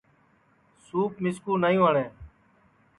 [0.85, 2.09] سُوپ مِسکُو نائیں وٹؔیں